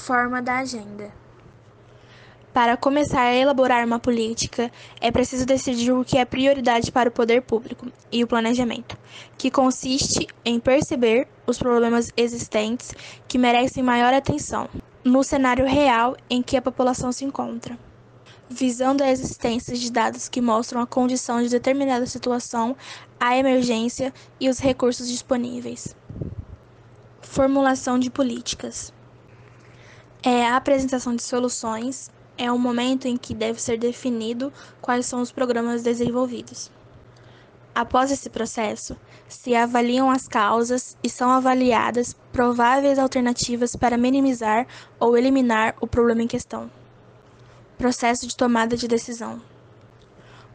[0.00, 1.12] Forma da agenda.
[2.54, 7.12] Para começar a elaborar uma política, é preciso decidir o que é prioridade para o
[7.12, 8.96] poder público e o planejamento,
[9.36, 12.94] que consiste em perceber os problemas existentes
[13.28, 14.70] que merecem maior atenção
[15.04, 17.78] no cenário real em que a população se encontra,
[18.48, 22.74] visando a existência de dados que mostram a condição de determinada situação,
[23.20, 25.94] a emergência e os recursos disponíveis.
[27.20, 28.92] Formulação de políticas.
[30.22, 35.22] É a apresentação de soluções é o momento em que deve ser definido quais são
[35.22, 36.70] os programas desenvolvidos.
[37.74, 38.96] Após esse processo,
[39.28, 44.66] se avaliam as causas e são avaliadas prováveis alternativas para minimizar
[44.98, 46.70] ou eliminar o problema em questão.
[47.78, 49.40] Processo de tomada de decisão.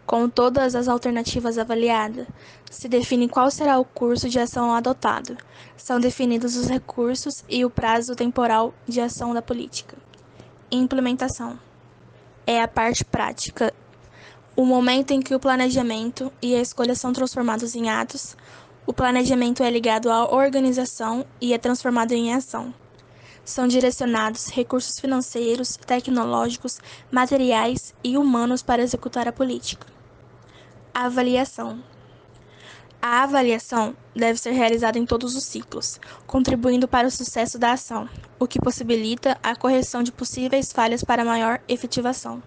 [0.05, 2.27] Com todas as alternativas avaliadas,
[2.70, 5.36] se define qual será o curso de ação adotado.
[5.76, 9.98] São definidos os recursos e o prazo temporal de ação da política.
[10.72, 11.60] Implementação
[12.46, 13.74] é a parte prática,
[14.55, 18.38] o momento em que o planejamento e a escolha são transformados em atos.
[18.85, 22.72] O planejamento é ligado à organização e é transformado em ação.
[23.44, 26.79] São direcionados recursos financeiros, tecnológicos,
[27.12, 29.95] materiais e humanos para executar a política.
[30.98, 31.84] Avaliação.
[33.01, 38.07] A avaliação deve ser realizada em todos os ciclos, contribuindo para o sucesso da ação,
[38.40, 42.41] o que possibilita a correção de possíveis falhas para maior efetivação.